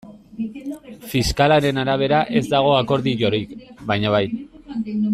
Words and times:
Fiskalaren 1.11 1.81
arabera 1.83 2.23
ez 2.41 2.43
dago 2.55 2.73
akordiorik, 2.81 3.55
baina 3.93 4.19
bai. 4.19 4.27